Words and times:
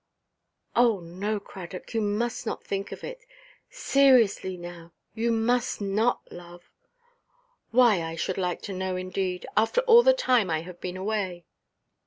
"Oh 0.75 0.99
no, 1.01 1.39
Cradock. 1.39 1.93
You 1.93 2.01
must 2.01 2.43
not 2.43 2.63
think 2.63 2.91
of 2.91 3.03
it. 3.03 3.23
Seriously 3.69 4.57
now, 4.57 4.93
you 5.13 5.31
must 5.31 5.79
not, 5.79 6.21
love." 6.31 6.71
"Why? 7.69 8.01
I 8.01 8.15
should 8.15 8.39
like 8.39 8.63
to 8.63 8.73
know, 8.73 8.95
indeed! 8.95 9.45
After 9.55 9.81
all 9.81 10.01
the 10.01 10.13
time 10.13 10.49
I 10.49 10.61
have 10.61 10.81
been 10.81 10.97
away!" 10.97 11.45